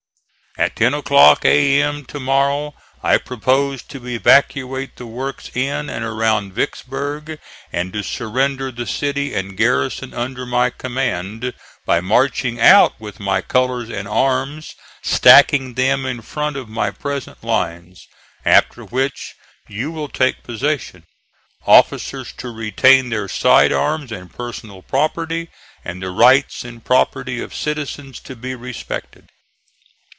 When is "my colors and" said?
13.17-14.09